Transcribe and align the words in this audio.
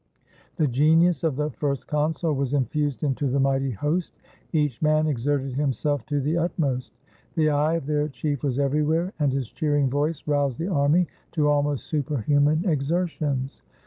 The 0.55 0.65
genius 0.65 1.23
of 1.23 1.35
the 1.35 1.51
First 1.51 1.85
Consul 1.87 2.33
was 2.33 2.55
infused 2.55 3.03
into 3.03 3.25
119 3.25 3.27
ITALY 3.27 3.31
the 3.31 3.49
mighty 3.51 3.75
host. 3.95 4.13
Each 4.51 4.81
man 4.81 5.05
exerted 5.05 5.53
himself 5.53 6.07
to 6.07 6.19
the 6.19 6.39
ut 6.39 6.51
most. 6.57 6.97
The 7.35 7.51
eye 7.51 7.75
of 7.75 7.85
their 7.85 8.07
chief 8.07 8.41
was 8.41 8.57
everywhere, 8.57 9.13
and 9.19 9.31
his 9.31 9.51
cheering 9.51 9.91
voice 9.91 10.23
roused 10.25 10.57
the 10.57 10.69
army 10.69 11.05
to 11.33 11.47
almost 11.49 11.85
superhuman 11.85 12.67
exertions. 12.67 13.61